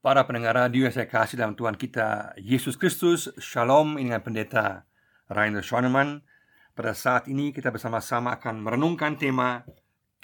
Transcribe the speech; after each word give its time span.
Para 0.00 0.24
pendengar 0.24 0.56
radio 0.56 0.88
yang 0.88 0.96
saya 0.96 1.04
kasih 1.04 1.36
dalam 1.36 1.52
Tuhan 1.52 1.76
kita 1.76 2.32
Yesus 2.40 2.80
Kristus 2.80 3.28
Shalom 3.36 4.00
ini 4.00 4.08
dengan 4.08 4.24
pendeta 4.24 4.88
Rainer 5.28 5.60
Schoenemann. 5.60 6.24
Pada 6.72 6.96
saat 6.96 7.28
ini 7.28 7.52
kita 7.52 7.68
bersama-sama 7.68 8.40
akan 8.40 8.64
merenungkan 8.64 9.20
tema 9.20 9.60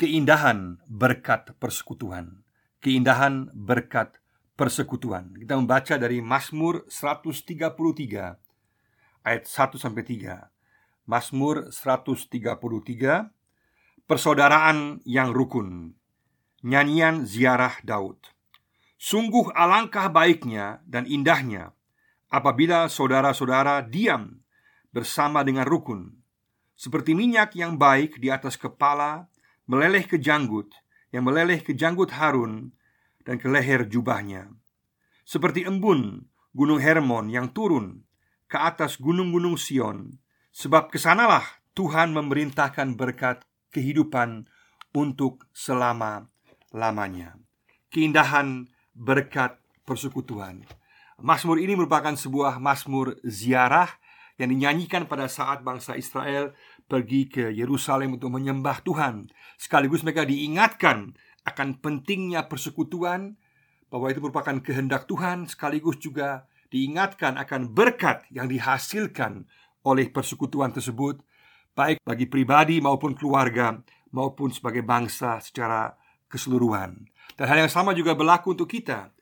Keindahan 0.01 0.81
berkat 0.89 1.53
persekutuan. 1.61 2.41
Keindahan 2.81 3.53
berkat 3.53 4.17
persekutuan. 4.57 5.37
Kita 5.37 5.61
membaca 5.61 6.01
dari 6.01 6.25
Mazmur 6.25 6.89
133 6.89 9.29
Ayat 9.29 9.45
1 9.45 9.77
sampai 9.77 10.09
3 10.09 11.05
Mazmur 11.05 11.69
133 11.69 13.29
Persaudaraan 14.09 15.05
yang 15.05 15.37
rukun. 15.37 16.01
Nyanyian 16.65 17.29
ziarah 17.29 17.77
Daud 17.85 18.36
Sungguh 18.97 19.53
alangkah 19.53 20.09
baiknya 20.09 20.81
dan 20.89 21.05
indahnya 21.05 21.77
apabila 22.33 22.89
saudara-saudara 22.89 23.85
diam 23.85 24.41
bersama 24.89 25.45
dengan 25.45 25.69
rukun, 25.69 26.17
seperti 26.73 27.13
minyak 27.13 27.53
yang 27.57 27.77
baik 27.77 28.17
di 28.17 28.33
atas 28.33 28.57
kepala 28.57 29.29
meleleh 29.69 30.05
ke 30.09 30.17
janggut, 30.17 30.73
yang 31.13 31.29
meleleh 31.29 31.61
ke 31.61 31.77
janggut 31.77 32.13
Harun 32.17 32.73
dan 33.25 33.37
ke 33.37 33.49
leher 33.53 33.85
jubahnya, 33.85 34.49
seperti 35.29 35.69
embun 35.69 36.25
gunung 36.57 36.81
Hermon 36.81 37.29
yang 37.29 37.53
turun 37.53 38.07
ke 38.49 38.57
atas 38.57 38.97
gunung-gunung 38.97 39.61
Sion, 39.61 40.17
sebab 40.57 40.89
ke 40.89 40.97
sanalah 40.97 41.45
Tuhan 41.77 42.17
memerintahkan 42.17 42.97
berkat 42.97 43.45
kehidupan 43.75 44.49
untuk 44.97 45.45
selama-lamanya. 45.53 47.37
Keindahan 47.93 48.73
berkat 48.97 49.61
persekutuan. 49.85 50.65
Mazmur 51.21 51.61
ini 51.61 51.77
merupakan 51.77 52.17
sebuah 52.17 52.57
mazmur 52.57 53.21
ziarah 53.25 53.89
yang 54.41 54.53
dinyanyikan 54.53 55.09
pada 55.09 55.29
saat 55.29 55.65
bangsa 55.65 55.97
Israel 55.97 56.53
pergi 56.89 57.29
ke 57.29 57.45
Yerusalem 57.53 58.17
untuk 58.17 58.33
menyembah 58.33 58.81
Tuhan. 58.85 59.29
Sekaligus 59.57 60.05
mereka 60.05 60.25
diingatkan 60.29 61.17
akan 61.47 61.79
pentingnya 61.79 62.51
persekutuan, 62.51 63.39
bahwa 63.87 64.11
itu 64.11 64.19
merupakan 64.19 64.59
kehendak 64.59 65.07
Tuhan, 65.07 65.47
sekaligus 65.47 66.03
juga 66.03 66.51
diingatkan 66.75 67.39
akan 67.39 67.71
berkat 67.71 68.27
yang 68.35 68.51
dihasilkan 68.51 69.47
oleh 69.87 70.11
persekutuan 70.11 70.75
tersebut, 70.75 71.23
baik 71.79 72.03
bagi 72.03 72.27
pribadi 72.27 72.83
maupun 72.83 73.15
keluarga, 73.15 73.79
maupun 74.11 74.51
sebagai 74.51 74.83
bangsa 74.83 75.39
secara 75.39 75.95
keseluruhan. 76.31 77.07
Dan 77.37 77.47
hal 77.47 77.67
yang 77.67 77.73
sama 77.73 77.93
juga 77.93 78.17
berlaku 78.17 78.57
untuk 78.57 78.71
kita. 78.71 79.13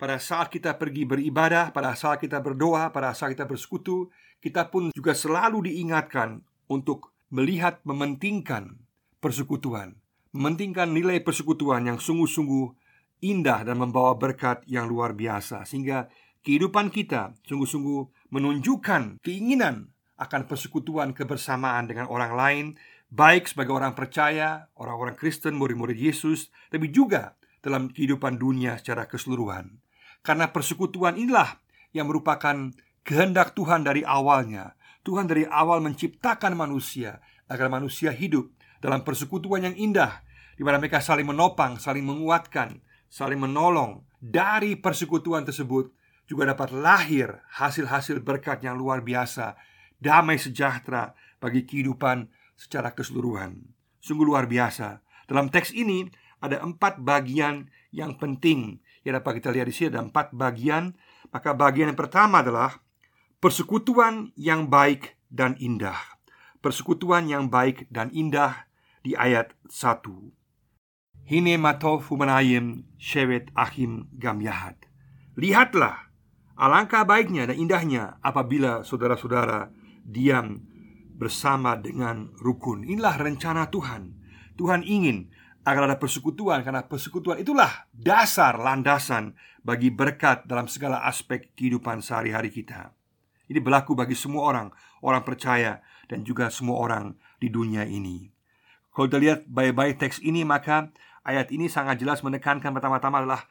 Pada 0.00 0.16
saat 0.16 0.48
kita 0.48 0.80
pergi 0.80 1.04
beribadah, 1.04 1.70
pada 1.76 1.92
saat 1.92 2.24
kita 2.24 2.40
berdoa, 2.40 2.88
pada 2.88 3.12
saat 3.12 3.36
kita 3.36 3.44
bersekutu, 3.44 4.08
kita 4.40 4.72
pun 4.72 4.88
juga 4.96 5.12
selalu 5.12 5.68
diingatkan 5.68 6.40
untuk 6.72 7.12
melihat 7.28 7.84
mementingkan 7.84 8.80
persekutuan, 9.20 10.00
mementingkan 10.32 10.88
nilai 10.90 11.20
persekutuan 11.20 11.84
yang 11.84 12.00
sungguh-sungguh 12.00 12.72
indah 13.20 13.60
dan 13.68 13.76
membawa 13.76 14.16
berkat 14.16 14.64
yang 14.64 14.88
luar 14.88 15.12
biasa, 15.12 15.68
sehingga 15.68 16.08
kehidupan 16.40 16.88
kita 16.88 17.36
sungguh-sungguh 17.44 18.32
menunjukkan 18.32 19.20
keinginan 19.20 19.92
akan 20.16 20.48
persekutuan 20.48 21.12
kebersamaan 21.12 21.88
dengan 21.88 22.08
orang 22.08 22.32
lain, 22.32 22.66
baik 23.10 23.50
sebagai 23.50 23.74
orang 23.74 23.92
percaya, 23.98 24.70
orang-orang 24.78 25.18
Kristen, 25.18 25.58
murid-murid 25.58 25.98
Yesus, 25.98 26.48
tapi 26.70 26.88
juga 26.94 27.36
dalam 27.60 27.90
kehidupan 27.92 28.38
dunia 28.40 28.78
secara 28.78 29.04
keseluruhan. 29.10 29.82
Karena 30.22 30.48
persekutuan 30.48 31.18
inilah 31.18 31.60
yang 31.92 32.08
merupakan 32.08 32.72
kehendak 33.02 33.52
Tuhan 33.58 33.82
dari 33.84 34.06
awalnya. 34.06 34.78
Tuhan 35.02 35.26
dari 35.26 35.48
awal 35.48 35.82
menciptakan 35.82 36.54
manusia 36.54 37.18
agar 37.50 37.66
manusia 37.72 38.14
hidup 38.14 38.52
dalam 38.78 39.02
persekutuan 39.02 39.66
yang 39.66 39.76
indah 39.76 40.22
di 40.60 40.62
mana 40.62 40.76
mereka 40.76 41.00
saling 41.00 41.24
menopang, 41.24 41.80
saling 41.80 42.04
menguatkan, 42.04 42.84
saling 43.08 43.40
menolong. 43.40 44.04
Dari 44.20 44.76
persekutuan 44.76 45.48
tersebut 45.48 45.88
juga 46.28 46.52
dapat 46.52 46.70
lahir 46.76 47.40
hasil-hasil 47.56 48.20
berkat 48.20 48.60
yang 48.60 48.76
luar 48.76 49.00
biasa, 49.00 49.56
damai 49.96 50.36
sejahtera 50.36 51.16
bagi 51.40 51.64
kehidupan 51.64 52.28
secara 52.60 52.92
keseluruhan. 52.92 53.64
Sungguh 54.04 54.28
luar 54.28 54.44
biasa. 54.44 55.00
Dalam 55.24 55.48
teks 55.48 55.72
ini 55.72 56.04
ada 56.44 56.60
empat 56.60 57.00
bagian 57.00 57.72
yang 57.88 58.20
penting 58.20 58.84
yang 59.00 59.16
dapat 59.16 59.40
kita 59.40 59.48
lihat 59.48 59.66
di 59.68 59.74
sini 59.74 59.96
ada 59.96 60.04
empat 60.04 60.36
bagian. 60.36 60.92
Maka 61.32 61.56
bagian 61.56 61.94
yang 61.94 62.00
pertama 62.00 62.44
adalah 62.44 62.84
persekutuan 63.40 64.36
yang 64.36 64.68
baik 64.68 65.16
dan 65.32 65.56
indah. 65.56 65.96
Persekutuan 66.60 67.24
yang 67.24 67.48
baik 67.48 67.88
dan 67.88 68.12
indah 68.12 68.68
di 69.00 69.16
ayat 69.16 69.56
1. 69.72 70.04
Hine 71.30 71.54
matov 71.56 72.04
humanayim 72.12 72.84
shewet 73.00 73.48
achim 73.56 74.10
gam 74.18 74.42
yahat. 74.44 74.76
Lihatlah 75.38 76.10
alangkah 76.60 77.08
baiknya 77.08 77.48
dan 77.48 77.56
indahnya 77.56 78.20
apabila 78.20 78.84
saudara-saudara 78.84 79.72
diam 80.04 80.68
bersama 81.20 81.76
dengan 81.76 82.32
rukun. 82.40 82.88
Inilah 82.88 83.20
rencana 83.20 83.68
Tuhan. 83.68 84.16
Tuhan 84.56 84.80
ingin 84.88 85.28
agar 85.68 85.92
ada 85.92 86.00
persekutuan 86.00 86.64
karena 86.64 86.88
persekutuan 86.88 87.44
itulah 87.44 87.84
dasar 87.92 88.56
landasan 88.56 89.36
bagi 89.60 89.92
berkat 89.92 90.48
dalam 90.48 90.64
segala 90.64 91.04
aspek 91.04 91.52
kehidupan 91.52 92.00
sehari-hari 92.00 92.48
kita. 92.48 92.96
Ini 93.52 93.60
berlaku 93.60 93.92
bagi 93.92 94.16
semua 94.16 94.48
orang, 94.48 94.72
orang 95.04 95.20
percaya 95.20 95.84
dan 96.08 96.24
juga 96.24 96.48
semua 96.48 96.80
orang 96.80 97.12
di 97.36 97.52
dunia 97.52 97.84
ini. 97.84 98.32
Kalau 98.90 99.06
kita 99.12 99.20
lihat 99.20 99.40
baik-baik 99.44 100.00
teks 100.00 100.24
ini 100.24 100.42
maka 100.48 100.88
ayat 101.22 101.52
ini 101.52 101.68
sangat 101.68 102.00
jelas 102.00 102.24
menekankan 102.24 102.72
pertama-tama 102.72 103.20
adalah 103.20 103.44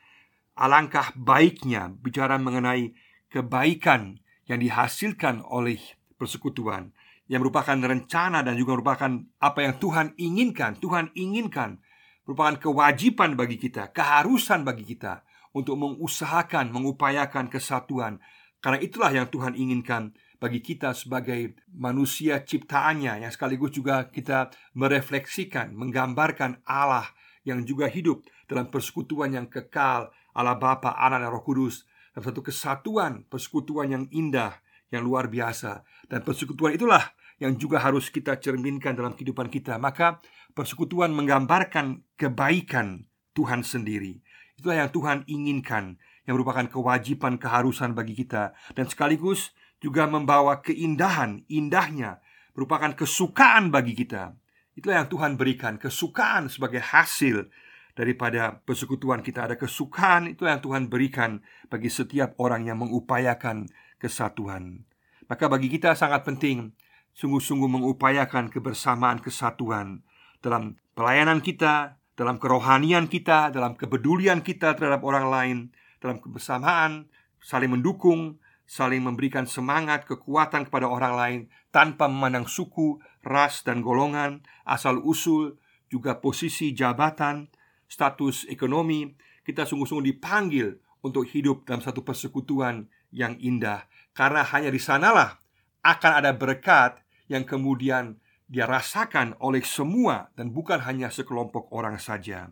alangkah 0.57 1.13
baiknya 1.13 1.94
bicara 2.01 2.41
mengenai 2.41 2.91
kebaikan 3.30 4.18
yang 4.50 4.59
dihasilkan 4.59 5.46
oleh 5.46 5.78
persekutuan 6.18 6.91
yang 7.29 7.45
merupakan 7.45 7.78
rencana 7.78 8.41
dan 8.41 8.57
juga 8.57 8.75
merupakan 8.75 9.12
apa 9.38 9.59
yang 9.62 9.78
Tuhan 9.78 10.17
inginkan. 10.17 10.81
Tuhan 10.81 11.13
inginkan 11.13 11.78
merupakan 12.25 12.57
kewajiban 12.57 13.38
bagi 13.38 13.62
kita, 13.62 13.94
keharusan 13.94 14.66
bagi 14.66 14.84
kita 14.84 15.22
untuk 15.53 15.78
mengusahakan, 15.78 16.73
mengupayakan 16.73 17.47
kesatuan. 17.47 18.18
Karena 18.59 18.81
itulah 18.81 19.13
yang 19.13 19.29
Tuhan 19.29 19.53
inginkan 19.53 20.12
bagi 20.41 20.59
kita 20.59 20.97
sebagai 20.97 21.53
manusia 21.69 22.41
ciptaannya 22.41 23.23
yang 23.23 23.31
sekaligus 23.31 23.78
juga 23.78 24.09
kita 24.09 24.50
merefleksikan, 24.73 25.72
menggambarkan 25.78 26.66
Allah 26.66 27.07
yang 27.45 27.62
juga 27.63 27.88
hidup 27.88 28.25
dalam 28.50 28.73
persekutuan 28.73 29.38
yang 29.38 29.47
kekal 29.47 30.09
Allah 30.34 30.57
Bapa, 30.57 30.97
Anak 30.97 31.23
dan 31.23 31.29
Roh 31.29 31.45
Kudus 31.45 31.85
dalam 32.13 32.25
satu 32.25 32.41
kesatuan, 32.41 33.28
persekutuan 33.29 33.94
yang 33.94 34.06
indah, 34.09 34.57
yang 34.89 35.05
luar 35.05 35.29
biasa. 35.29 35.85
Dan 36.09 36.25
persekutuan 36.25 36.75
itulah 36.75 37.01
yang 37.39 37.55
juga 37.55 37.79
harus 37.79 38.11
kita 38.11 38.38
cerminkan 38.38 38.94
dalam 38.94 39.16
kehidupan 39.16 39.47
kita. 39.47 39.79
Maka 39.79 40.19
persekutuan 40.53 41.13
menggambarkan 41.16 42.03
kebaikan 42.19 43.07
Tuhan 43.33 43.63
sendiri. 43.63 44.19
Itulah 44.59 44.85
yang 44.85 44.91
Tuhan 44.91 45.17
inginkan, 45.29 45.95
yang 46.27 46.35
merupakan 46.35 46.67
kewajiban 46.67 47.39
keharusan 47.39 47.95
bagi 47.95 48.13
kita 48.13 48.51
dan 48.75 48.85
sekaligus 48.91 49.55
juga 49.79 50.03
membawa 50.03 50.59
keindahan, 50.59 51.47
indahnya 51.47 52.19
merupakan 52.51 52.91
kesukaan 52.91 53.71
bagi 53.71 53.95
kita. 53.95 54.35
Itulah 54.75 55.03
yang 55.03 55.09
Tuhan 55.09 55.39
berikan, 55.39 55.79
kesukaan 55.79 56.51
sebagai 56.51 56.83
hasil 56.83 57.47
daripada 57.95 58.59
persekutuan 58.63 59.19
kita 59.19 59.47
ada 59.47 59.56
kesukaan 59.59 60.31
itu 60.31 60.47
yang 60.47 60.63
Tuhan 60.63 60.91
berikan 60.91 61.44
bagi 61.67 61.92
setiap 61.92 62.35
orang 62.39 62.68
yang 62.68 62.80
mengupayakan 62.80 63.68
kesatuan. 64.00 64.88
Maka 65.30 65.46
bagi 65.46 65.69
kita 65.69 65.94
sangat 65.94 66.25
penting 66.25 66.74
sungguh-sungguh 67.13 67.69
mengupayakan 67.69 68.50
kebersamaan 68.50 69.19
kesatuan 69.19 70.01
dalam 70.40 70.80
pelayanan 70.96 71.44
kita, 71.44 72.00
dalam 72.16 72.40
kerohanian 72.40 73.12
kita, 73.12 73.51
dalam 73.51 73.75
kepedulian 73.75 74.42
kita 74.42 74.74
terhadap 74.74 75.04
orang 75.04 75.28
lain, 75.28 75.57
dalam 76.00 76.18
kebersamaan, 76.24 77.12
saling 77.44 77.72
mendukung, 77.75 78.40
saling 78.69 79.04
memberikan 79.04 79.48
semangat, 79.48 80.07
kekuatan 80.07 80.68
kepada 80.68 80.88
orang 80.88 81.13
lain 81.16 81.40
tanpa 81.74 82.06
memandang 82.06 82.45
suku, 82.45 83.00
ras, 83.24 83.63
dan 83.63 83.84
golongan, 83.84 84.44
asal-usul, 84.68 85.60
juga 85.90 86.22
posisi 86.22 86.72
jabatan, 86.72 87.50
status 87.90 88.45
ekonomi. 88.45 89.10
Kita 89.42 89.66
sungguh-sungguh 89.66 90.07
dipanggil 90.13 90.78
untuk 91.02 91.25
hidup 91.25 91.66
dalam 91.66 91.81
satu 91.81 92.06
persekutuan 92.06 92.86
yang 93.09 93.38
indah, 93.41 93.85
karena 94.13 94.45
hanya 94.45 94.69
di 94.73 94.81
sanalah 94.81 95.38
akan 95.85 96.11
ada 96.23 96.31
berkat 96.35 97.01
yang 97.29 97.45
kemudian 97.45 98.17
dia 98.50 98.65
rasakan 98.65 99.38
oleh 99.38 99.61
semua 99.61 100.33
dan 100.33 100.50
bukan 100.50 100.81
hanya 100.81 101.13
sekelompok 101.13 101.69
orang 101.69 102.01
saja. 102.01 102.50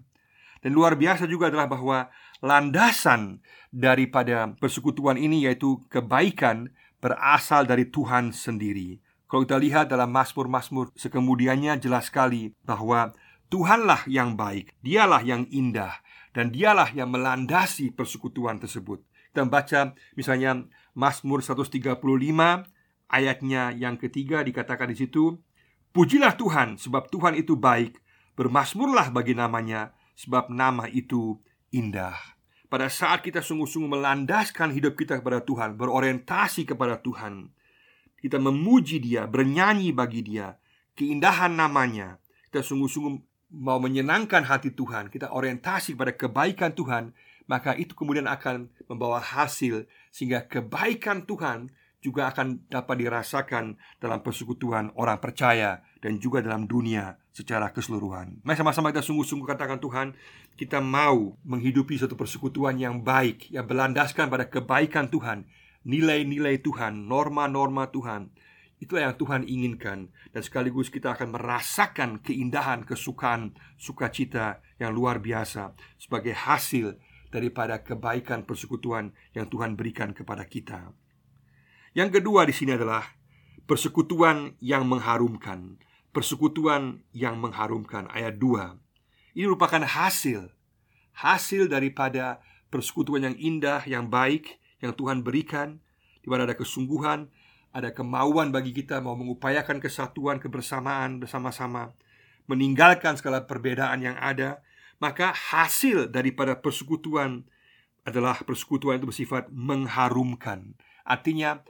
Dan 0.61 0.73
luar 0.73 0.97
biasa 0.97 1.25
juga 1.29 1.49
adalah 1.49 1.69
bahwa 1.69 2.09
landasan 2.41 3.41
daripada 3.73 4.53
persekutuan 4.57 5.17
ini 5.17 5.45
yaitu 5.45 5.81
kebaikan 5.89 6.69
berasal 7.01 7.65
dari 7.65 7.89
Tuhan 7.89 8.33
sendiri. 8.33 9.01
Kalau 9.27 9.43
kita 9.43 9.59
lihat 9.59 9.85
dalam 9.91 10.09
Mazmur-Mazmur 10.13 10.95
sekemudiannya 10.95 11.77
jelas 11.83 12.07
sekali 12.09 12.55
bahwa 12.63 13.11
Tuhanlah 13.47 14.07
yang 14.11 14.35
baik, 14.35 14.75
dialah 14.83 15.23
yang 15.23 15.47
indah, 15.47 16.03
dan 16.35 16.51
dialah 16.51 16.91
yang 16.91 17.11
melandasi 17.11 17.95
persekutuan 17.95 18.59
tersebut. 18.59 19.03
Kita 19.37 19.45
baca 19.45 19.93
misalnya 20.17 20.65
Mazmur 20.97 21.45
135 21.45 22.01
ayatnya 23.05 23.69
yang 23.69 23.93
ketiga 24.01 24.41
dikatakan 24.41 24.89
di 24.89 24.97
situ, 24.97 25.37
Pujilah 25.93 26.33
Tuhan 26.33 26.81
sebab 26.81 27.05
Tuhan 27.13 27.37
itu 27.37 27.53
baik, 27.53 28.01
bermasmurlah 28.33 29.13
bagi 29.13 29.37
namanya 29.37 29.93
sebab 30.17 30.49
nama 30.49 30.89
itu 30.89 31.37
indah. 31.69 32.17
Pada 32.65 32.89
saat 32.89 33.21
kita 33.21 33.45
sungguh-sungguh 33.45 33.85
melandaskan 33.85 34.73
hidup 34.73 34.97
kita 34.97 35.21
kepada 35.21 35.45
Tuhan, 35.45 35.77
berorientasi 35.77 36.65
kepada 36.65 36.97
Tuhan, 36.97 37.53
kita 38.17 38.41
memuji 38.41 38.97
Dia, 38.97 39.29
bernyanyi 39.29 39.93
bagi 39.93 40.25
Dia, 40.25 40.57
keindahan 40.97 41.53
namanya, 41.53 42.17
kita 42.49 42.65
sungguh-sungguh 42.65 43.13
mau 43.53 43.77
menyenangkan 43.77 44.49
hati 44.49 44.73
Tuhan, 44.73 45.13
kita 45.13 45.29
orientasi 45.29 45.93
pada 45.93 46.17
kebaikan 46.17 46.73
Tuhan, 46.73 47.13
maka 47.47 47.73
itu 47.73 47.95
kemudian 47.95 48.27
akan 48.27 48.69
membawa 48.85 49.23
hasil 49.23 49.87
sehingga 50.11 50.45
kebaikan 50.45 51.23
Tuhan 51.23 51.71
juga 51.97 52.29
akan 52.29 52.69
dapat 52.69 53.03
dirasakan 53.03 53.75
dalam 53.97 54.21
persekutuan 54.21 54.93
orang 54.95 55.17
percaya 55.17 55.81
dan 55.99 56.21
juga 56.21 56.45
dalam 56.45 56.69
dunia 56.69 57.17
secara 57.33 57.73
keseluruhan. 57.73 58.39
Mari 58.45 58.57
sama-sama 58.57 58.93
kita 58.93 59.01
sungguh-sungguh 59.01 59.47
katakan 59.49 59.81
Tuhan, 59.81 60.13
kita 60.55 60.77
mau 60.77 61.35
menghidupi 61.41 61.97
satu 61.97 62.13
persekutuan 62.13 62.77
yang 62.77 63.01
baik, 63.01 63.49
yang 63.49 63.65
berlandaskan 63.65 64.29
pada 64.29 64.45
kebaikan 64.45 65.09
Tuhan, 65.09 65.49
nilai-nilai 65.85 66.61
Tuhan, 66.61 67.09
norma-norma 67.09 67.89
Tuhan. 67.89 68.29
Itulah 68.77 69.09
yang 69.09 69.17
Tuhan 69.17 69.41
inginkan 69.49 70.13
dan 70.29 70.41
sekaligus 70.45 70.93
kita 70.93 71.17
akan 71.17 71.33
merasakan 71.33 72.21
keindahan, 72.21 72.85
kesukaan, 72.85 73.57
sukacita 73.73 74.61
yang 74.77 74.93
luar 74.93 75.17
biasa 75.17 75.73
sebagai 75.97 76.37
hasil 76.37 76.93
daripada 77.33 77.83
kebaikan 77.83 78.47
persekutuan 78.47 79.11
yang 79.35 79.47
Tuhan 79.51 79.75
berikan 79.75 80.15
kepada 80.15 80.47
kita. 80.47 80.91
Yang 81.97 82.21
kedua 82.21 82.45
di 82.45 82.53
sini 82.53 82.75
adalah 82.75 83.03
persekutuan 83.67 84.55
yang 84.63 84.87
mengharumkan. 84.87 85.79
Persekutuan 86.15 87.03
yang 87.13 87.37
mengharumkan 87.37 88.09
ayat 88.09 88.39
2. 88.39 89.37
Ini 89.37 89.45
merupakan 89.45 89.83
hasil 89.85 90.57
hasil 91.17 91.65
daripada 91.65 92.37
persekutuan 92.69 93.25
yang 93.25 93.37
indah, 93.37 93.81
yang 93.89 94.05
baik 94.05 94.61
yang 94.77 94.93
Tuhan 94.93 95.25
berikan 95.25 95.81
di 96.21 96.29
mana 96.29 96.45
ada 96.45 96.53
kesungguhan, 96.53 97.25
ada 97.73 97.89
kemauan 97.89 98.53
bagi 98.53 98.69
kita 98.75 99.01
mau 99.01 99.17
mengupayakan 99.17 99.81
kesatuan, 99.81 100.37
kebersamaan 100.37 101.17
bersama-sama, 101.17 101.97
meninggalkan 102.45 103.17
segala 103.17 103.49
perbedaan 103.49 104.05
yang 104.05 104.17
ada 104.21 104.61
maka 104.97 105.33
hasil 105.33 106.09
daripada 106.09 106.57
persekutuan 106.57 107.45
adalah 108.07 108.39
persekutuan 108.41 109.03
itu 109.03 109.07
bersifat 109.09 109.51
mengharumkan. 109.51 110.73
Artinya 111.03 111.61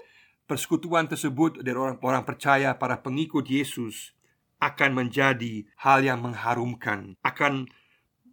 persekutuan 0.46 1.10
tersebut 1.10 1.66
dari 1.66 1.76
orang-orang 1.76 2.24
percaya 2.24 2.78
para 2.78 3.02
pengikut 3.02 3.50
Yesus 3.50 4.14
akan 4.62 5.06
menjadi 5.06 5.66
hal 5.82 6.06
yang 6.06 6.22
mengharumkan, 6.22 7.18
akan 7.22 7.70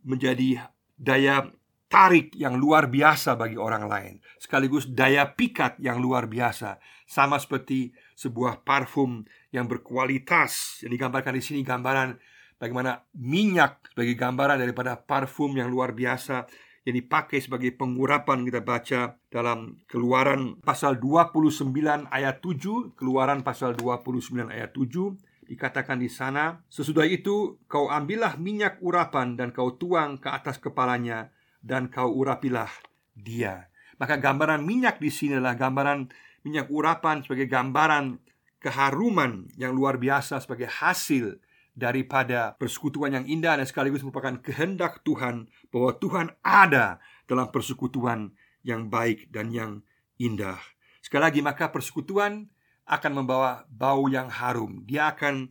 menjadi 0.05 0.69
daya 0.97 1.53
tarik 1.89 2.33
yang 2.35 2.57
luar 2.57 2.89
biasa 2.89 3.37
bagi 3.37 3.61
orang 3.61 3.87
lain, 3.87 4.15
sekaligus 4.41 4.89
daya 4.89 5.31
pikat 5.37 5.77
yang 5.81 6.01
luar 6.01 6.27
biasa, 6.27 6.81
sama 7.05 7.37
seperti 7.37 7.93
sebuah 8.17 8.65
parfum 8.65 9.25
yang 9.53 9.69
berkualitas 9.69 10.83
yang 10.83 10.93
digambarkan 10.97 11.37
di 11.37 11.43
sini 11.45 11.61
gambaran 11.63 12.17
bagaimana 12.59 13.05
minyak 13.17 13.85
sebagai 13.93 14.15
gambaran 14.19 14.61
daripada 14.61 14.99
parfum 14.99 15.55
yang 15.55 15.71
luar 15.71 15.93
biasa 15.93 16.47
yang 16.85 17.01
dipakai 17.01 17.41
sebagai 17.41 17.73
pengurapan 17.73 18.45
kita 18.45 18.61
baca 18.61 19.17
dalam 19.33 19.81
Keluaran 19.89 20.61
pasal 20.61 21.01
29 21.01 21.73
ayat 22.13 22.45
7, 22.45 22.93
Keluaran 22.93 23.41
pasal 23.41 23.73
29 23.73 24.53
ayat 24.53 24.77
7 24.77 25.49
dikatakan 25.49 26.01
di 26.01 26.09
sana, 26.09 26.61
sesudah 26.73 27.05
itu 27.05 27.61
kau 27.69 27.89
ambillah 27.89 28.37
minyak 28.41 28.81
urapan 28.81 29.37
dan 29.37 29.53
kau 29.53 29.77
tuang 29.77 30.21
ke 30.21 30.29
atas 30.29 30.61
kepalanya 30.61 31.33
dan 31.61 31.89
kau 31.93 32.13
urapilah 32.13 32.69
dia. 33.17 33.69
Maka 34.01 34.21
gambaran 34.21 34.65
minyak 34.65 35.01
di 35.01 35.13
sini 35.13 35.37
adalah 35.37 35.57
gambaran 35.57 36.09
minyak 36.45 36.69
urapan 36.69 37.25
sebagai 37.25 37.49
gambaran 37.49 38.21
keharuman 38.61 39.49
yang 39.61 39.77
luar 39.77 40.01
biasa 40.01 40.41
sebagai 40.41 40.69
hasil 40.69 41.37
daripada 41.75 42.55
persekutuan 42.55 43.19
yang 43.19 43.27
indah 43.27 43.59
dan 43.59 43.67
sekaligus 43.67 44.07
merupakan 44.07 44.39
kehendak 44.39 45.03
Tuhan 45.03 45.51
bahwa 45.75 45.91
Tuhan 45.99 46.27
ada 46.47 47.03
dalam 47.27 47.51
persekutuan 47.51 48.31
yang 48.63 48.87
baik 48.89 49.29
dan 49.35 49.51
yang 49.51 49.83
indah. 50.17 50.59
Sekali 51.03 51.23
lagi 51.29 51.41
maka 51.43 51.69
persekutuan 51.75 52.49
akan 52.87 53.13
membawa 53.13 53.67
bau 53.69 54.07
yang 54.07 54.31
harum. 54.31 54.87
Dia 54.87 55.13
akan 55.13 55.51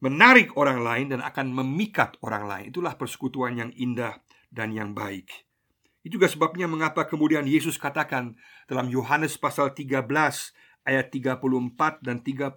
menarik 0.00 0.54
orang 0.54 0.80
lain 0.80 1.06
dan 1.12 1.20
akan 1.20 1.52
memikat 1.52 2.14
orang 2.22 2.46
lain. 2.46 2.64
Itulah 2.70 2.94
persekutuan 2.94 3.58
yang 3.58 3.70
indah 3.74 4.22
dan 4.54 4.70
yang 4.70 4.94
baik. 4.94 5.46
Itu 6.06 6.22
juga 6.22 6.30
sebabnya 6.30 6.70
mengapa 6.70 7.02
kemudian 7.10 7.42
Yesus 7.50 7.74
katakan 7.82 8.38
dalam 8.70 8.86
Yohanes 8.86 9.34
pasal 9.34 9.74
13 9.74 10.06
ayat 10.86 11.10
34 11.10 11.98
dan 11.98 12.22
35 12.22 12.54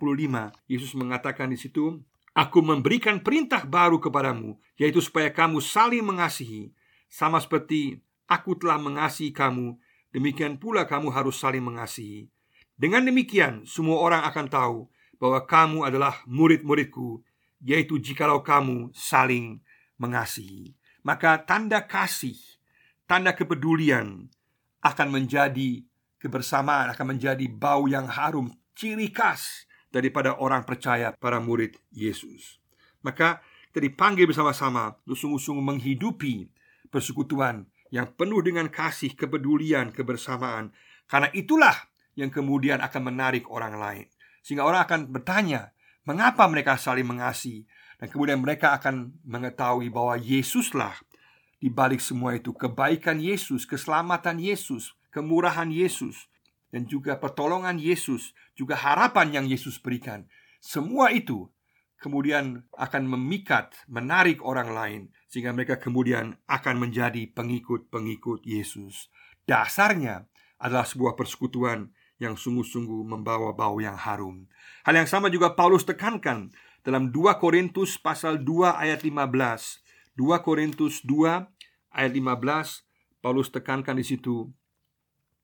Yesus 0.69 0.93
mengatakan 0.93 1.49
di 1.49 1.57
situ 1.57 1.97
Aku 2.37 2.61
memberikan 2.61 3.19
perintah 3.19 3.65
baru 3.65 3.97
kepadamu, 3.97 4.57
yaitu 4.77 5.01
supaya 5.01 5.33
kamu 5.33 5.59
saling 5.59 6.05
mengasihi, 6.05 6.69
sama 7.09 7.41
seperti 7.41 7.99
aku 8.29 8.53
telah 8.53 8.77
mengasihi 8.77 9.33
kamu, 9.33 9.75
demikian 10.13 10.61
pula 10.61 10.85
kamu 10.85 11.09
harus 11.09 11.41
saling 11.41 11.65
mengasihi. 11.65 12.29
Dengan 12.79 13.03
demikian, 13.03 13.65
semua 13.65 13.99
orang 13.99 14.23
akan 14.29 14.47
tahu 14.47 14.79
bahwa 15.19 15.43
kamu 15.43 15.79
adalah 15.83 16.21
murid-muridku, 16.29 17.19
yaitu 17.59 17.99
jikalau 17.99 18.39
kamu 18.39 18.93
saling 18.95 19.59
mengasihi. 19.99 20.77
Maka 21.03 21.43
tanda 21.43 21.83
kasih, 21.83 22.37
tanda 23.03 23.35
kepedulian 23.35 24.31
akan 24.79 25.07
menjadi 25.11 25.83
kebersamaan, 26.21 26.93
akan 26.95 27.17
menjadi 27.17 27.45
bau 27.51 27.89
yang 27.91 28.07
harum, 28.07 28.53
ciri 28.77 29.11
khas 29.11 29.68
daripada 29.89 30.37
orang 30.37 30.65
percaya 30.65 31.13
para 31.17 31.41
murid 31.41 31.77
Yesus. 31.93 32.61
Maka 33.01 33.41
kita 33.69 33.85
dipanggil 33.85 34.25
bersama-sama 34.29 34.97
untuk 35.05 35.17
sungguh-sungguh 35.17 35.65
menghidupi 35.65 36.49
persekutuan 36.89 37.69
yang 37.89 38.09
penuh 38.13 38.41
dengan 38.41 38.69
kasih, 38.69 39.13
kepedulian, 39.17 39.93
kebersamaan. 39.93 40.73
Karena 41.09 41.29
itulah 41.33 41.73
yang 42.13 42.29
kemudian 42.29 42.81
akan 42.81 43.01
menarik 43.13 43.49
orang 43.49 43.77
lain. 43.77 44.05
Sehingga 44.45 44.65
orang 44.65 44.85
akan 44.85 44.99
bertanya, 45.09 45.73
mengapa 46.05 46.45
mereka 46.49 46.77
saling 46.77 47.05
mengasihi? 47.05 47.65
Dan 47.99 48.07
kemudian 48.07 48.39
mereka 48.39 48.73
akan 48.79 49.11
mengetahui 49.27 49.91
bahwa 49.91 50.15
Yesuslah 50.15 50.95
di 51.59 51.67
balik 51.67 51.99
semua 51.99 52.39
itu 52.39 52.55
kebaikan 52.55 53.19
Yesus, 53.19 53.67
keselamatan 53.67 54.39
Yesus, 54.39 54.95
kemurahan 55.11 55.67
Yesus 55.67 56.31
dan 56.69 56.85
juga 56.85 57.17
pertolongan 57.17 57.77
Yesus, 57.81 58.33
juga 58.53 58.77
harapan 58.77 59.41
yang 59.41 59.45
Yesus 59.49 59.81
berikan. 59.81 60.29
Semua 60.61 61.09
itu 61.09 61.49
kemudian 61.99 62.63
akan 62.77 63.03
memikat, 63.05 63.75
menarik 63.91 64.39
orang 64.41 64.71
lain 64.71 65.01
sehingga 65.27 65.53
mereka 65.53 65.77
kemudian 65.77 66.39
akan 66.47 66.75
menjadi 66.79 67.29
pengikut-pengikut 67.35 68.47
Yesus. 68.47 69.11
Dasarnya 69.45 70.25
adalah 70.57 70.87
sebuah 70.87 71.13
persekutuan 71.13 71.91
yang 72.19 72.35
sungguh-sungguh 72.35 73.07
membawa 73.07 73.55
bau 73.55 73.79
yang 73.79 73.95
harum. 73.95 74.45
Hal 74.83 74.95
yang 74.95 75.07
sama 75.07 75.31
juga 75.31 75.55
Paulus 75.55 75.87
tekankan 75.87 76.51
dalam 76.83 77.11
2 77.15 77.39
Korintus 77.39 77.95
pasal 77.95 78.43
2 78.43 78.75
ayat 78.75 79.03
15. 79.07 80.19
2 80.19 80.45
Korintus 80.45 80.99
2 81.07 81.47
ayat 81.95 82.11
15 82.11 83.23
Paulus 83.23 83.47
tekankan 83.51 83.95
di 83.99 84.05
situ 84.07 84.51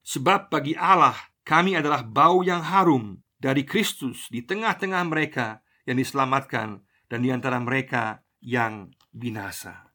Sebab 0.06 0.54
bagi 0.54 0.78
Allah 0.78 1.18
kami 1.42 1.74
adalah 1.74 2.06
bau 2.06 2.46
yang 2.46 2.62
harum 2.62 3.26
dari 3.42 3.66
Kristus 3.66 4.30
di 4.30 4.46
tengah-tengah 4.46 5.02
mereka 5.02 5.66
yang 5.90 5.98
diselamatkan 5.98 6.86
dan 7.10 7.20
di 7.26 7.34
antara 7.34 7.58
mereka 7.58 8.22
yang 8.38 8.94
binasa. 9.10 9.90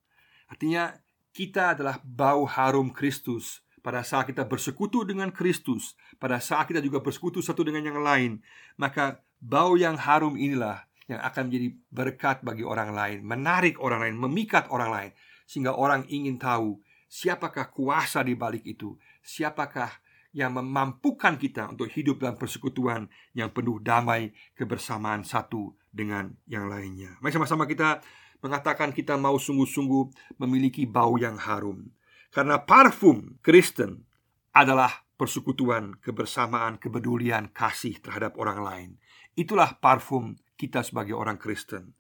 Artinya 0.51 0.91
kita 1.31 1.79
adalah 1.79 2.03
bau 2.03 2.43
harum 2.43 2.91
Kristus 2.91 3.63
pada 3.87 4.03
saat 4.03 4.27
kita 4.27 4.45
bersekutu 4.45 5.07
dengan 5.07 5.31
Kristus, 5.31 5.95
pada 6.19 6.43
saat 6.43 6.67
kita 6.67 6.83
juga 6.83 6.99
bersekutu 6.99 7.39
satu 7.39 7.63
dengan 7.63 7.87
yang 7.87 8.03
lain, 8.03 8.43
maka 8.77 9.23
bau 9.39 9.79
yang 9.79 9.95
harum 9.95 10.35
inilah 10.35 10.91
yang 11.07 11.23
akan 11.23 11.51
menjadi 11.51 11.69
berkat 11.91 12.37
bagi 12.43 12.67
orang 12.67 12.95
lain, 12.95 13.23
menarik 13.23 13.79
orang 13.79 14.11
lain, 14.11 14.17
memikat 14.19 14.67
orang 14.71 14.91
lain, 14.91 15.11
sehingga 15.47 15.75
orang 15.75 16.07
ingin 16.07 16.39
tahu 16.39 16.79
siapakah 17.11 17.67
kuasa 17.75 18.23
di 18.23 18.39
balik 18.39 18.63
itu? 18.63 18.95
Siapakah 19.21 19.91
yang 20.31 20.55
memampukan 20.55 21.35
kita 21.35 21.71
untuk 21.75 21.91
hidup 21.91 22.23
dalam 22.23 22.39
persekutuan 22.39 23.11
yang 23.35 23.51
penuh 23.51 23.83
damai, 23.83 24.31
kebersamaan 24.55 25.27
satu 25.27 25.75
dengan 25.91 26.31
yang 26.47 26.71
lainnya. 26.71 27.19
Mari 27.19 27.35
sama-sama 27.35 27.67
kita 27.67 27.99
mengatakan 28.39 28.95
kita 28.95 29.19
mau 29.19 29.37
sungguh-sungguh 29.37 30.37
memiliki 30.39 30.87
bau 30.87 31.19
yang 31.19 31.35
harum. 31.35 31.91
Karena 32.31 32.63
parfum 32.63 33.43
Kristen 33.43 34.07
adalah 34.55 35.03
persekutuan, 35.19 35.99
kebersamaan, 35.99 36.79
kepedulian, 36.79 37.51
kasih 37.51 37.99
terhadap 37.99 38.39
orang 38.39 38.61
lain. 38.63 38.91
Itulah 39.35 39.83
parfum 39.83 40.39
kita 40.55 40.87
sebagai 40.87 41.19
orang 41.19 41.37
Kristen. 41.43 41.99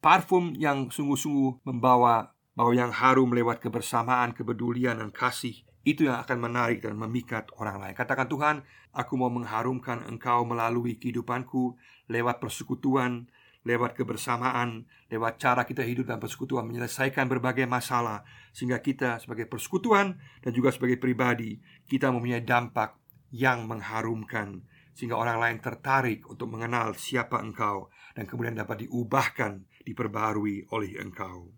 Parfum 0.00 0.56
yang 0.56 0.88
sungguh-sungguh 0.88 1.68
membawa 1.68 2.32
bau 2.56 2.72
yang 2.72 2.90
harum 2.90 3.36
lewat 3.36 3.60
kebersamaan, 3.60 4.32
kepedulian, 4.32 4.98
dan 4.98 5.12
kasih 5.12 5.67
itu 5.86 6.06
yang 6.10 6.18
akan 6.22 6.38
menarik 6.42 6.82
dan 6.82 6.98
memikat 6.98 7.50
orang 7.58 7.78
lain. 7.78 7.94
Katakan 7.94 8.26
Tuhan, 8.26 8.56
aku 8.94 9.14
mau 9.14 9.30
mengharumkan 9.30 10.04
Engkau 10.06 10.42
melalui 10.42 10.98
kehidupanku 10.98 11.78
lewat 12.10 12.42
persekutuan, 12.42 13.30
lewat 13.62 13.94
kebersamaan, 13.94 14.88
lewat 15.12 15.38
cara 15.38 15.62
kita 15.68 15.84
hidup 15.84 16.08
dan 16.08 16.16
persekutuan 16.16 16.64
menyelesaikan 16.64 17.28
berbagai 17.28 17.68
masalah 17.68 18.24
sehingga 18.50 18.80
kita 18.80 19.20
sebagai 19.20 19.44
persekutuan 19.44 20.16
dan 20.40 20.50
juga 20.56 20.72
sebagai 20.72 20.96
pribadi 20.96 21.60
kita 21.84 22.08
mempunyai 22.08 22.42
dampak 22.42 22.96
yang 23.28 23.68
mengharumkan 23.68 24.64
sehingga 24.96 25.14
orang 25.14 25.38
lain 25.38 25.58
tertarik 25.62 26.26
untuk 26.26 26.50
mengenal 26.50 26.96
siapa 26.98 27.38
engkau 27.38 27.86
dan 28.18 28.26
kemudian 28.26 28.58
dapat 28.58 28.88
diubahkan, 28.88 29.62
diperbarui 29.86 30.66
oleh 30.74 30.98
engkau. 30.98 31.54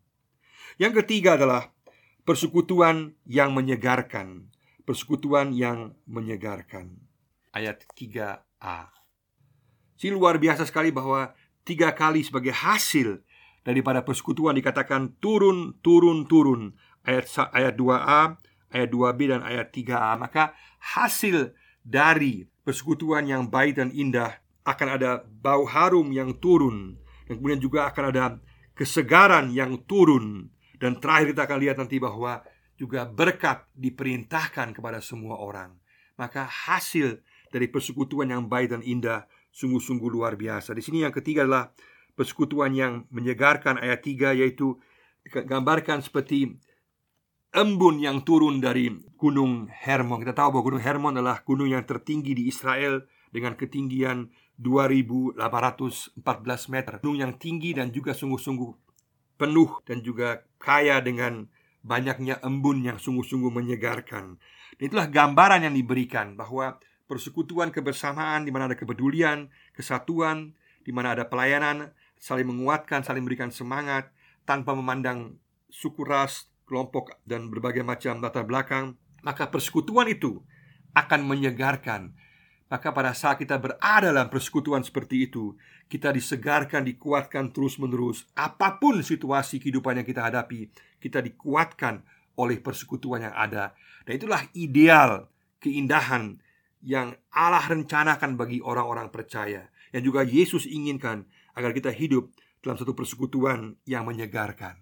Yang 0.76 1.02
ketiga 1.04 1.40
adalah 1.40 1.72
persekutuan 2.24 3.16
yang 3.26 3.52
menyegarkan. 3.52 4.50
Persekutuan 4.84 5.54
yang 5.54 5.94
menyegarkan. 6.08 6.98
Ayat 7.54 7.86
3a. 7.94 8.90
Si 10.00 10.08
luar 10.08 10.40
biasa 10.40 10.64
sekali 10.64 10.88
bahwa 10.90 11.36
tiga 11.62 11.92
kali 11.92 12.24
sebagai 12.24 12.54
hasil 12.54 13.20
daripada 13.60 14.00
persekutuan 14.00 14.56
dikatakan 14.56 15.14
turun, 15.20 15.76
turun, 15.84 16.24
turun. 16.24 16.72
Ayat 17.04 17.28
ayat 17.52 17.74
2a, 17.76 18.22
ayat 18.72 18.88
2b 18.88 19.20
dan 19.28 19.40
ayat 19.44 19.68
3a. 19.72 20.16
Maka 20.16 20.56
hasil 20.80 21.52
dari 21.84 22.48
persekutuan 22.64 23.26
yang 23.26 23.48
baik 23.48 23.80
dan 23.80 23.88
indah 23.92 24.40
akan 24.64 24.88
ada 25.00 25.10
bau 25.24 25.64
harum 25.64 26.12
yang 26.12 26.36
turun 26.36 27.00
dan 27.30 27.40
kemudian 27.40 27.62
juga 27.62 27.88
akan 27.88 28.04
ada 28.12 28.24
kesegaran 28.76 29.50
yang 29.54 29.80
turun 29.88 30.50
dan 30.80 30.96
terakhir 30.96 31.36
kita 31.36 31.44
akan 31.44 31.58
lihat 31.60 31.76
nanti 31.76 32.00
bahwa 32.00 32.40
juga 32.80 33.04
berkat 33.04 33.68
diperintahkan 33.76 34.72
kepada 34.72 35.04
semua 35.04 35.36
orang. 35.36 35.76
Maka 36.16 36.48
hasil 36.48 37.20
dari 37.52 37.68
persekutuan 37.68 38.32
yang 38.32 38.48
baik 38.48 38.72
dan 38.72 38.80
indah 38.80 39.28
sungguh-sungguh 39.52 40.08
luar 40.08 40.40
biasa. 40.40 40.72
Di 40.72 40.80
sini 40.80 41.04
yang 41.04 41.12
ketiga 41.12 41.44
adalah 41.44 41.68
persekutuan 42.16 42.72
yang 42.72 43.04
menyegarkan 43.12 43.76
ayat 43.76 44.00
3 44.00 44.40
yaitu 44.40 44.80
digambarkan 45.28 46.00
seperti 46.00 46.56
embun 47.52 48.00
yang 48.00 48.24
turun 48.24 48.64
dari 48.64 48.88
Gunung 49.20 49.68
Hermon. 49.68 50.24
Kita 50.24 50.32
tahu 50.32 50.56
bahwa 50.56 50.64
Gunung 50.72 50.84
Hermon 50.84 51.12
adalah 51.20 51.44
gunung 51.44 51.68
yang 51.68 51.84
tertinggi 51.84 52.32
di 52.32 52.48
Israel 52.48 53.04
dengan 53.28 53.58
ketinggian 53.60 54.32
2814 54.56 55.36
meter. 56.72 56.92
Gunung 57.04 57.20
yang 57.20 57.36
tinggi 57.36 57.76
dan 57.76 57.92
juga 57.92 58.16
sungguh-sungguh 58.16 58.89
penuh 59.40 59.80
dan 59.88 60.04
juga 60.04 60.44
kaya 60.60 61.00
dengan 61.00 61.48
banyaknya 61.80 62.44
embun 62.44 62.84
yang 62.84 63.00
sungguh-sungguh 63.00 63.48
menyegarkan. 63.48 64.36
Dan 64.76 64.84
itulah 64.84 65.08
gambaran 65.08 65.64
yang 65.64 65.72
diberikan 65.72 66.36
bahwa 66.36 66.76
persekutuan 67.08 67.72
kebersamaan 67.72 68.44
di 68.44 68.52
mana 68.52 68.68
ada 68.68 68.76
kepedulian, 68.76 69.48
kesatuan, 69.72 70.52
di 70.84 70.92
mana 70.92 71.16
ada 71.16 71.24
pelayanan, 71.24 71.96
saling 72.20 72.44
menguatkan, 72.44 73.00
saling 73.00 73.24
memberikan 73.24 73.48
semangat 73.48 74.12
tanpa 74.44 74.76
memandang 74.76 75.40
suku 75.72 76.04
ras, 76.04 76.52
kelompok 76.68 77.16
dan 77.24 77.48
berbagai 77.48 77.82
macam 77.82 78.20
latar 78.20 78.44
belakang, 78.44 78.94
maka 79.24 79.48
persekutuan 79.48 80.06
itu 80.06 80.44
akan 80.92 81.24
menyegarkan 81.26 82.14
maka 82.70 82.94
pada 82.94 83.10
saat 83.10 83.42
kita 83.42 83.58
berada 83.58 84.14
dalam 84.14 84.30
persekutuan 84.30 84.86
seperti 84.86 85.26
itu 85.26 85.58
Kita 85.90 86.14
disegarkan, 86.14 86.86
dikuatkan 86.86 87.50
terus-menerus. 87.50 88.30
Apa 88.38 88.78
pun 88.78 89.02
situasi 89.02 89.58
kehidupan 89.58 89.98
yang 89.98 90.06
kita 90.06 90.22
hadapi 90.22 90.70
Kita 91.02 91.18
dikuatkan 91.18 92.06
oleh 92.38 92.62
persekutuan 92.62 93.26
yang 93.26 93.34
ada. 93.34 93.74
Dan 94.06 94.22
itulah 94.22 94.46
ideal, 94.54 95.26
keindahan 95.58 96.38
Yang 96.78 97.18
Allah 97.34 97.66
rencanakan 97.66 98.38
bagi 98.38 98.62
orang-orang 98.62 99.10
percaya. 99.10 99.66
Yang 99.90 100.02
juga 100.06 100.22
Yesus 100.22 100.62
inginkan 100.70 101.26
Agar 101.58 101.74
kita 101.74 101.90
hidup 101.90 102.30
dalam 102.62 102.78
satu 102.78 102.94
persekutuan 102.94 103.74
yang 103.82 104.06
menyegarkan. 104.06 104.78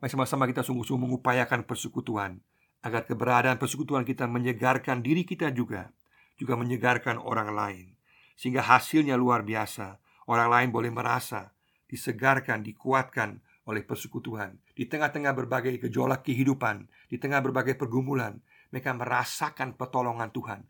Mari 0.00 0.08
sama-sama 0.08 0.48
kita 0.48 0.64
sungguh-sungguh 0.64 1.04
mengupayakan 1.04 1.68
persekutuan 1.68 2.40
Agar 2.80 3.04
keberadaan 3.04 3.60
persekutuan 3.60 4.08
kita 4.08 4.24
menyegarkan 4.24 5.04
diri 5.04 5.28
kita 5.28 5.52
juga 5.52 5.92
juga 6.34 6.58
menyegarkan 6.58 7.18
orang 7.18 7.50
lain 7.54 7.86
Sehingga 8.34 8.66
hasilnya 8.66 9.14
luar 9.14 9.46
biasa. 9.46 10.02
Orang 10.26 10.48
lain 10.50 10.68
boleh 10.74 10.90
merasa 10.90 11.54
Disegarkan, 11.86 12.64
dikuatkan 12.64 13.38
oleh 13.64 13.86
persekutuan. 13.86 14.58
Di 14.74 14.90
tengah-tengah 14.90 15.32
berbagai 15.32 15.78
gejolak 15.78 16.26
kehidupan 16.26 16.90
Di 17.06 17.16
tengah 17.22 17.38
berbagai 17.40 17.78
pergumulan 17.78 18.42
Mereka 18.74 18.90
merasakan 18.94 19.78
pertolongan 19.78 20.30
Tuhan. 20.34 20.60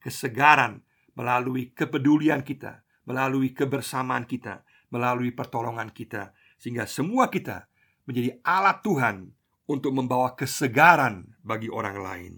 Kesegaran 0.00 0.84
melalui 1.16 1.72
kepedulian 1.72 2.44
kita 2.44 2.84
Melalui 3.08 3.56
kebersamaan 3.56 4.28
kita 4.28 4.62
Melalui 4.92 5.32
pertolongan 5.32 5.88
kita. 5.90 6.36
Sehingga 6.60 6.84
semua 6.84 7.32
kita 7.32 7.66
menjadi 8.04 8.36
alat 8.44 8.84
Tuhan 8.84 9.16
Untuk 9.64 9.96
membawa 9.96 10.36
kesegaran 10.36 11.24
bagi 11.40 11.72
orang 11.72 11.96
lain. 11.96 12.32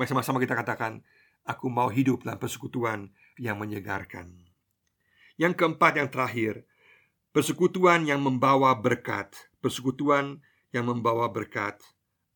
Mari 0.00 0.08
sama-sama 0.08 0.40
kita 0.40 0.56
katakan 0.56 1.04
Aku 1.50 1.66
mau 1.66 1.90
hidup 1.90 2.22
dalam 2.22 2.38
persekutuan 2.38 3.10
yang 3.34 3.58
menyegarkan. 3.58 4.30
Yang 5.34 5.58
keempat, 5.58 5.98
yang 5.98 6.06
terakhir, 6.06 6.62
persekutuan 7.34 8.06
yang 8.06 8.22
membawa 8.22 8.70
berkat. 8.78 9.34
Persekutuan 9.58 10.38
yang 10.70 10.86
membawa 10.86 11.26
berkat. 11.26 11.82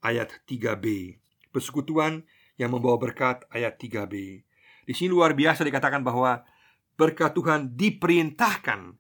Ayat 0.03 0.35
3b. 0.51 1.15
Persekutuan 1.55 2.27
yang 2.59 2.75
membawa 2.75 2.99
berkat 2.99 3.47
ayat 3.55 3.79
3b. 3.79 4.43
Di 4.83 4.93
sini 4.93 5.15
luar 5.15 5.39
biasa 5.39 5.63
dikatakan 5.63 6.03
bahwa 6.03 6.43
berkat 6.99 7.39
Tuhan 7.39 7.71
diperintahkan 7.79 8.99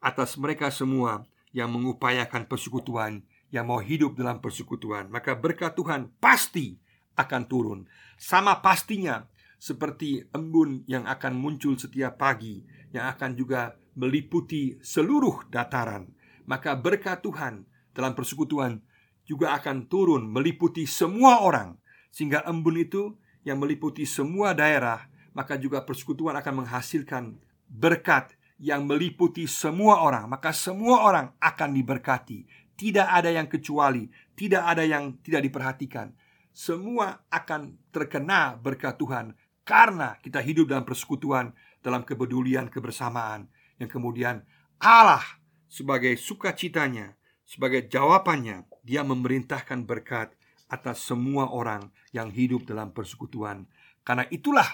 atas 0.00 0.40
mereka 0.40 0.72
semua 0.72 1.28
yang 1.52 1.68
mengupayakan 1.68 2.48
persekutuan, 2.48 3.28
yang 3.52 3.68
mau 3.68 3.78
hidup 3.78 4.16
dalam 4.16 4.40
persekutuan. 4.40 5.12
Maka 5.12 5.36
berkat 5.36 5.76
Tuhan 5.76 6.08
pasti 6.16 6.80
akan 7.20 7.42
turun. 7.44 7.80
Sama 8.16 8.64
pastinya 8.64 9.28
seperti 9.60 10.24
embun 10.32 10.88
yang 10.88 11.04
akan 11.04 11.36
muncul 11.36 11.76
setiap 11.76 12.16
pagi, 12.16 12.64
yang 12.96 13.12
akan 13.12 13.36
juga 13.36 13.76
meliputi 13.92 14.80
seluruh 14.80 15.52
dataran, 15.52 16.08
maka 16.48 16.72
berkat 16.72 17.20
Tuhan 17.20 17.68
dalam 17.92 18.16
persekutuan 18.16 18.80
juga 19.28 19.52
akan 19.60 19.84
turun 19.86 20.24
meliputi 20.24 20.88
semua 20.88 21.44
orang, 21.44 21.76
sehingga 22.08 22.40
embun 22.48 22.80
itu 22.80 23.14
yang 23.44 23.60
meliputi 23.60 24.08
semua 24.08 24.56
daerah, 24.56 25.06
maka 25.36 25.60
juga 25.60 25.84
persekutuan 25.84 26.34
akan 26.40 26.64
menghasilkan 26.64 27.36
berkat 27.68 28.34
yang 28.56 28.88
meliputi 28.88 29.44
semua 29.44 30.00
orang, 30.00 30.24
maka 30.26 30.56
semua 30.56 31.04
orang 31.04 31.36
akan 31.38 31.70
diberkati. 31.76 32.48
Tidak 32.80 33.08
ada 33.12 33.28
yang 33.28 33.44
kecuali, 33.44 34.08
tidak 34.32 34.64
ada 34.64 34.84
yang 34.88 35.20
tidak 35.20 35.44
diperhatikan. 35.44 36.16
Semua 36.50 37.24
akan 37.28 37.76
terkena 37.92 38.56
berkat 38.56 38.96
Tuhan 38.96 39.36
karena 39.70 40.18
kita 40.18 40.42
hidup 40.42 40.66
dalam 40.66 40.82
persekutuan 40.82 41.54
Dalam 41.78 42.02
kepedulian 42.02 42.66
kebersamaan. 42.66 43.46
Yang 43.78 43.94
kemudian 43.94 44.42
Allah 44.82 45.22
sebagai 45.70 46.18
sukacitanya 46.18 47.14
Sebagai 47.46 47.86
jawabannya 47.86 48.66
Dia 48.82 49.06
memerintahkan 49.06 49.86
berkat 49.86 50.34
Atas 50.66 51.06
semua 51.06 51.50
orang 51.50 51.90
yang 52.14 52.30
hidup 52.30 52.62
dalam 52.66 52.94
persekutuan. 52.94 53.66
Karena 54.06 54.22
itulah 54.30 54.66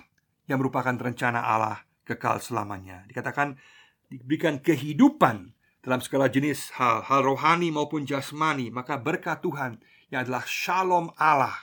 yang 0.44 0.60
merupakan 0.60 0.92
rencana 0.92 1.40
Allah 1.40 1.88
kekal 2.04 2.36
selamanya. 2.36 3.08
Dikatakan 3.08 3.56
diberikan 4.12 4.60
kehidupan 4.60 5.56
dalam 5.80 6.04
segala 6.04 6.28
jenis 6.28 6.68
hal, 6.76 7.00
hal 7.08 7.24
rohani 7.24 7.72
maupun 7.72 8.04
jasmani, 8.04 8.68
maka 8.68 9.00
berkat 9.00 9.40
Tuhan 9.40 9.80
yang 10.12 10.28
adalah 10.28 10.44
shalom 10.44 11.10
Allah 11.16 11.56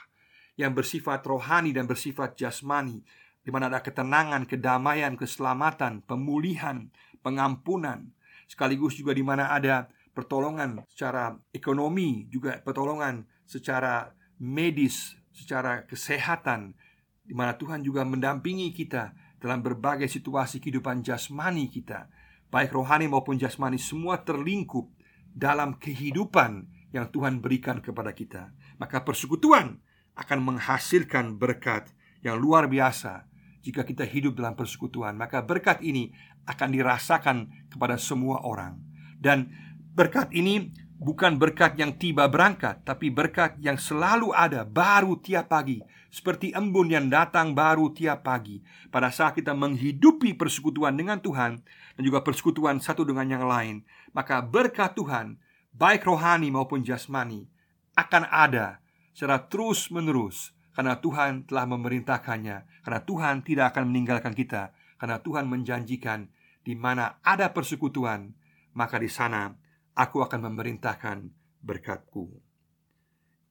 yang 0.58 0.74
bersifat 0.74 1.24
rohani 1.26 1.74
dan 1.74 1.86
bersifat 1.86 2.38
jasmani 2.38 3.02
di 3.44 3.52
mana 3.52 3.68
ada 3.68 3.84
ketenangan, 3.84 4.48
kedamaian, 4.48 5.20
keselamatan, 5.20 6.00
pemulihan, 6.08 6.88
pengampunan, 7.20 8.10
sekaligus 8.48 8.96
juga 8.96 9.12
di 9.12 9.20
mana 9.20 9.52
ada 9.52 9.92
pertolongan 10.16 10.80
secara 10.88 11.36
ekonomi, 11.52 12.24
juga 12.32 12.56
pertolongan 12.64 13.28
secara 13.44 14.16
medis, 14.40 15.12
secara 15.28 15.84
kesehatan, 15.84 16.72
di 17.20 17.36
mana 17.36 17.52
Tuhan 17.60 17.84
juga 17.84 18.08
mendampingi 18.08 18.72
kita 18.72 19.12
dalam 19.36 19.60
berbagai 19.60 20.08
situasi 20.08 20.56
kehidupan 20.56 21.04
jasmani 21.04 21.68
kita, 21.68 22.08
baik 22.48 22.72
rohani 22.72 23.12
maupun 23.12 23.36
jasmani, 23.36 23.76
semua 23.76 24.24
terlingkup 24.24 24.88
dalam 25.34 25.76
kehidupan 25.76 26.64
yang 26.96 27.10
Tuhan 27.12 27.44
berikan 27.44 27.82
kepada 27.84 28.14
kita. 28.16 28.54
Maka 28.80 29.04
persekutuan 29.04 29.82
akan 30.14 30.38
menghasilkan 30.40 31.36
berkat 31.36 31.90
yang 32.22 32.38
luar 32.38 32.70
biasa 32.70 33.33
jika 33.64 33.82
kita 33.82 34.04
hidup 34.04 34.36
dalam 34.36 34.52
persekutuan. 34.52 35.16
Maka 35.16 35.40
berkat 35.40 35.80
ini 35.80 36.12
akan 36.44 36.68
dirasakan 36.68 37.36
kepada 37.72 37.96
semua 37.96 38.44
orang, 38.44 38.76
dan 39.16 39.48
berkat 39.96 40.28
ini 40.36 40.68
bukan 41.00 41.40
berkat 41.40 41.74
yang 41.80 41.96
tiba 41.96 42.28
berangkat, 42.30 42.84
tapi 42.86 43.10
berkat 43.10 43.58
yang 43.58 43.80
selalu 43.80 44.30
ada, 44.30 44.62
baru 44.62 45.18
tiap 45.18 45.50
pagi, 45.50 45.82
seperti 46.08 46.54
embun 46.54 46.94
yang 46.94 47.06
datang 47.10 47.52
baru 47.52 47.90
tiap 47.90 48.22
pagi. 48.22 48.62
Pada 48.88 49.10
saat 49.10 49.34
kita 49.34 49.50
menghidupi 49.50 50.38
persekutuan 50.38 50.94
dengan 50.94 51.18
Tuhan 51.18 51.58
dan 51.98 52.02
juga 52.02 52.22
persekutuan 52.22 52.78
satu 52.78 53.02
dengan 53.02 53.26
yang 53.26 53.44
lain, 53.44 53.82
maka 54.14 54.38
berkat 54.38 54.94
Tuhan, 54.94 55.42
baik 55.74 56.06
rohani 56.06 56.54
maupun 56.54 56.86
jasmani, 56.86 57.50
akan 57.98 58.30
ada 58.30 58.78
secara 59.10 59.42
terus-menerus 59.42 60.53
karena 60.74 60.98
Tuhan 60.98 61.46
telah 61.46 61.70
memerintahkannya, 61.70 62.82
karena 62.82 63.00
Tuhan 63.06 63.46
tidak 63.46 63.74
akan 63.74 63.94
meninggalkan 63.94 64.34
kita, 64.34 64.74
karena 64.98 65.22
Tuhan 65.22 65.46
menjanjikan 65.46 66.28
di 66.66 66.74
mana 66.74 67.22
ada 67.22 67.54
persekutuan, 67.54 68.34
maka 68.74 68.98
di 68.98 69.06
sana 69.06 69.54
aku 69.94 70.20
akan 70.20 70.50
memerintahkan 70.50 71.30
berkatku. 71.62 72.42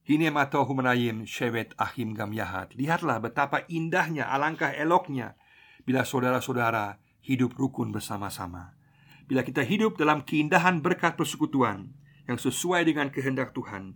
Hine 0.03 0.35
mato 0.35 0.59
humanayim 0.67 1.23
shewet 1.23 1.71
ahim 1.79 2.11
gam 2.11 2.35
yahat. 2.35 2.75
Lihatlah 2.75 3.23
betapa 3.23 3.63
indahnya, 3.71 4.27
alangkah 4.27 4.75
eloknya 4.75 5.39
bila 5.87 6.03
saudara-saudara 6.03 6.99
hidup 7.23 7.55
rukun 7.55 7.95
bersama-sama. 7.95 8.75
Bila 9.23 9.47
kita 9.47 9.63
hidup 9.63 9.95
dalam 9.95 10.27
keindahan 10.27 10.83
berkat 10.83 11.15
persekutuan 11.15 11.95
yang 12.27 12.35
sesuai 12.35 12.83
dengan 12.83 13.07
kehendak 13.07 13.55
Tuhan, 13.55 13.95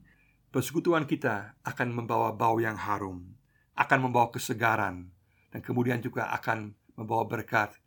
persekutuan 0.54 1.10
kita 1.10 1.58
akan 1.64 1.94
membawa 1.94 2.34
bau 2.34 2.58
yang 2.62 2.76
harum, 2.76 3.36
akan 3.78 4.10
membawa 4.10 4.32
kesegaran, 4.34 5.12
dan 5.52 5.60
kemudian 5.64 6.02
juga 6.04 6.32
akan 6.34 6.76
membawa 6.98 7.28
berkat 7.30 7.78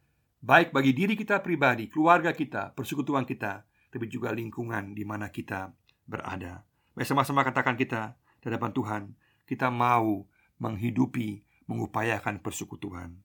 baik 0.41 0.73
bagi 0.73 0.97
diri 0.97 1.15
kita 1.15 1.45
pribadi, 1.45 1.87
keluarga 1.93 2.33
kita, 2.33 2.73
persekutuan 2.73 3.29
kita, 3.29 3.69
tapi 3.93 4.09
juga 4.09 4.33
lingkungan 4.33 4.97
di 4.97 5.05
mana 5.05 5.29
kita 5.29 5.69
berada. 6.09 6.65
Mari 6.97 7.07
sama-sama 7.07 7.45
katakan 7.45 7.77
kita 7.77 8.17
di 8.41 8.49
hadapan 8.49 8.73
Tuhan, 8.73 9.03
kita 9.45 9.69
mau 9.69 10.25
menghidupi, 10.59 11.45
mengupayakan 11.69 12.41
persekutuan. 12.41 13.21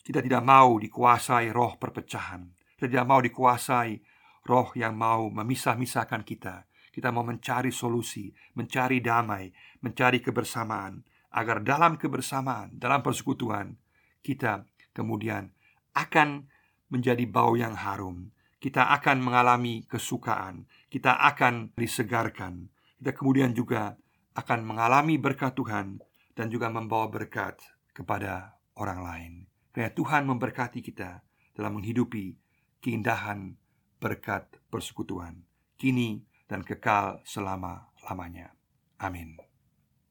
Kita 0.00 0.24
tidak 0.24 0.40
mau 0.40 0.80
dikuasai 0.80 1.52
roh 1.52 1.76
perpecahan. 1.76 2.48
Kita 2.78 2.88
tidak 2.88 3.06
mau 3.10 3.20
dikuasai 3.20 4.00
roh 4.48 4.72
yang 4.72 4.96
mau 4.96 5.28
memisah-misahkan 5.28 6.24
kita. 6.24 6.64
Kita 6.90 7.14
mau 7.14 7.22
mencari 7.22 7.70
solusi, 7.70 8.30
mencari 8.58 8.98
damai, 8.98 9.46
mencari 9.82 10.18
kebersamaan, 10.18 11.00
agar 11.30 11.62
dalam 11.62 11.94
kebersamaan, 11.94 12.74
dalam 12.74 13.00
persekutuan, 13.00 13.78
kita 14.20 14.66
kemudian 14.90 15.54
akan 15.94 16.50
menjadi 16.90 17.22
bau 17.30 17.54
yang 17.54 17.78
harum, 17.78 18.34
kita 18.58 18.90
akan 18.98 19.22
mengalami 19.22 19.86
kesukaan, 19.86 20.66
kita 20.90 21.14
akan 21.14 21.70
disegarkan, 21.78 22.68
kita 22.98 23.14
kemudian 23.14 23.54
juga 23.54 23.94
akan 24.34 24.66
mengalami 24.66 25.16
berkat 25.16 25.54
Tuhan 25.54 26.02
dan 26.34 26.46
juga 26.50 26.68
membawa 26.68 27.06
berkat 27.06 27.62
kepada 27.94 28.58
orang 28.78 29.00
lain. 29.00 29.32
Karena 29.70 29.90
Tuhan 29.94 30.26
memberkati 30.26 30.82
kita 30.82 31.22
dalam 31.54 31.78
menghidupi 31.78 32.34
keindahan 32.82 33.54
berkat 34.02 34.58
persekutuan. 34.72 35.46
Kini 35.78 36.20
dan 36.50 36.66
kekal 36.66 37.22
selama-lamanya. 37.22 38.50
Amin. 38.98 39.49